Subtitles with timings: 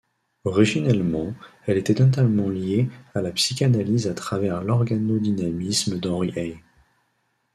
[0.45, 1.35] Originellement,
[1.67, 6.57] elle était notamment liée à la psychanalyse à travers l'organodynamisme d'Henri Ey.